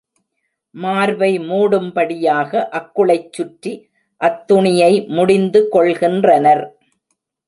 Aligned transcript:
மார்பை 0.75 1.39
மூடும்படியாக 1.39 2.61
அக்குளைச் 2.71 3.33
சுற்றி 3.33 3.73
அத்துணியை 4.21 5.07
முடிந்து 5.07 5.61
கொள்கின்றனர். 5.71 6.63